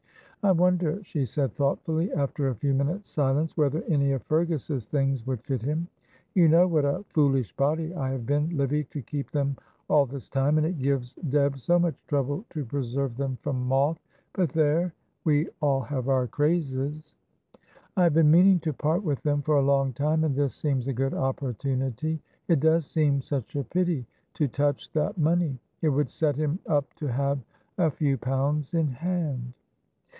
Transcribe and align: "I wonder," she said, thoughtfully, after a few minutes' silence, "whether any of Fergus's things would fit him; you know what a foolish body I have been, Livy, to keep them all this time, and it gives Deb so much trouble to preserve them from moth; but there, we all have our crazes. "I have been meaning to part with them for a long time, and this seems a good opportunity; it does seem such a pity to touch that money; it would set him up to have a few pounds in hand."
"I 0.43 0.51
wonder," 0.51 1.03
she 1.03 1.23
said, 1.25 1.53
thoughtfully, 1.53 2.11
after 2.13 2.47
a 2.47 2.55
few 2.55 2.73
minutes' 2.73 3.11
silence, 3.11 3.55
"whether 3.55 3.83
any 3.83 4.11
of 4.13 4.23
Fergus's 4.23 4.87
things 4.87 5.23
would 5.27 5.43
fit 5.43 5.61
him; 5.61 5.87
you 6.33 6.47
know 6.47 6.67
what 6.67 6.83
a 6.83 7.05
foolish 7.09 7.55
body 7.55 7.93
I 7.93 8.09
have 8.13 8.25
been, 8.25 8.57
Livy, 8.57 8.85
to 8.85 9.03
keep 9.03 9.29
them 9.29 9.55
all 9.87 10.07
this 10.07 10.29
time, 10.29 10.57
and 10.57 10.65
it 10.65 10.79
gives 10.79 11.13
Deb 11.29 11.59
so 11.59 11.77
much 11.77 11.93
trouble 12.07 12.43
to 12.49 12.65
preserve 12.65 13.17
them 13.17 13.37
from 13.43 13.67
moth; 13.67 13.99
but 14.33 14.49
there, 14.49 14.95
we 15.25 15.47
all 15.61 15.81
have 15.81 16.09
our 16.09 16.25
crazes. 16.25 17.13
"I 17.95 18.01
have 18.05 18.15
been 18.15 18.31
meaning 18.31 18.57
to 18.61 18.73
part 18.73 19.03
with 19.03 19.21
them 19.21 19.43
for 19.43 19.57
a 19.57 19.61
long 19.61 19.93
time, 19.93 20.23
and 20.23 20.33
this 20.35 20.55
seems 20.55 20.87
a 20.87 20.93
good 20.93 21.13
opportunity; 21.13 22.19
it 22.47 22.59
does 22.59 22.87
seem 22.87 23.21
such 23.21 23.55
a 23.55 23.63
pity 23.63 24.07
to 24.33 24.47
touch 24.47 24.91
that 24.93 25.19
money; 25.19 25.59
it 25.83 25.89
would 25.89 26.09
set 26.09 26.35
him 26.35 26.57
up 26.65 26.91
to 26.95 27.11
have 27.11 27.37
a 27.77 27.91
few 27.91 28.17
pounds 28.17 28.73
in 28.73 28.87
hand." 28.87 29.53